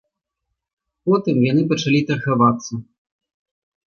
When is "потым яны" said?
1.09-1.65